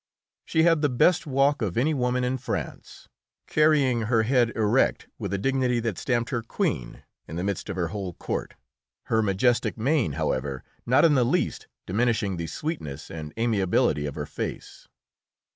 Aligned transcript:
She 0.45 0.63
had 0.63 0.81
the 0.81 0.89
best 0.89 1.27
walk 1.27 1.61
of 1.61 1.77
any 1.77 1.93
woman 1.93 2.23
in 2.23 2.39
France, 2.39 3.07
carrying 3.45 4.01
her 4.09 4.23
head 4.23 4.49
erect 4.55 5.07
with 5.19 5.31
a 5.31 5.37
dignity 5.37 5.79
that 5.81 5.99
stamped 5.99 6.31
her 6.31 6.41
queen 6.41 7.03
in 7.27 7.35
the 7.35 7.43
midst 7.43 7.69
of 7.69 7.75
her 7.75 7.89
whole 7.89 8.13
court, 8.15 8.55
her 9.13 9.21
majestic 9.21 9.77
mien, 9.77 10.13
however, 10.13 10.63
not 10.87 11.05
in 11.05 11.13
the 11.13 11.23
least 11.23 11.67
diminishing 11.85 12.37
the 12.37 12.47
sweetness 12.47 13.11
and 13.11 13.31
amiability 13.37 14.07
of 14.07 14.15
her 14.15 14.25
face. 14.25 14.87